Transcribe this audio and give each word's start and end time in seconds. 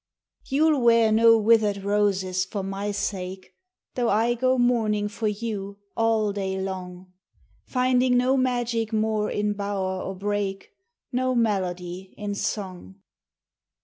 You 0.49 0.65
'11 0.69 0.81
wear 0.83 1.11
no 1.11 1.37
withered 1.37 1.83
roses 1.83 2.43
for 2.43 2.63
my 2.63 2.89
sake, 2.89 3.53
Though 3.93 4.09
I 4.09 4.33
go 4.33 4.57
mourning 4.57 5.07
for 5.07 5.27
you 5.27 5.77
all 5.95 6.33
day 6.33 6.59
long, 6.59 7.13
Finding 7.65 8.17
no 8.17 8.35
magic 8.35 8.91
more 8.91 9.29
in 9.29 9.53
bower 9.53 10.01
or 10.01 10.15
brake, 10.15 10.71
No 11.11 11.35
melody 11.35 12.15
in 12.17 12.33
song. 12.33 12.95